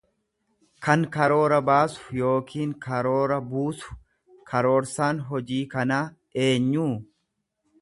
[0.85, 3.93] kan karoora baasu yookiin karoora buusu;
[4.53, 6.03] Karoorsaan hojii kanaa
[6.47, 6.91] eenyuu?